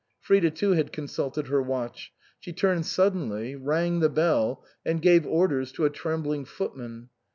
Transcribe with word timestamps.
Frida 0.19 0.49
too 0.49 0.71
had 0.71 0.91
consulted 0.91 1.45
her 1.49 1.61
watch; 1.61 2.11
she 2.39 2.51
turned 2.51 2.87
suddenly, 2.87 3.55
rang 3.55 3.99
the 3.99 4.09
bell, 4.09 4.65
and 4.83 4.99
gave 4.99 5.27
orders 5.27 5.71
to 5.73 5.85
a 5.85 5.91
trembling 5.91 6.43
footman. 6.43 7.09